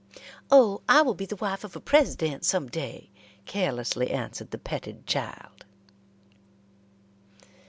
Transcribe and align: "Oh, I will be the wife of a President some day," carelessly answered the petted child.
"Oh, 0.49 0.81
I 0.89 1.03
will 1.03 1.13
be 1.13 1.27
the 1.27 1.35
wife 1.35 1.63
of 1.63 1.75
a 1.75 1.79
President 1.79 2.43
some 2.43 2.69
day," 2.69 3.11
carelessly 3.45 4.09
answered 4.09 4.49
the 4.49 4.57
petted 4.57 5.05
child. 5.05 5.63